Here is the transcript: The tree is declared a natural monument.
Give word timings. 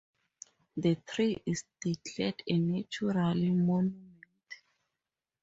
The 0.77 0.95
tree 1.05 1.43
is 1.45 1.63
declared 1.79 2.41
a 2.47 2.57
natural 2.57 3.35
monument. 3.35 4.23